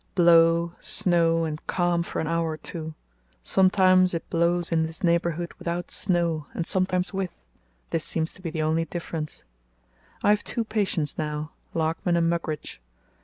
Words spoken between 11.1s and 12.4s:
now, Larkman and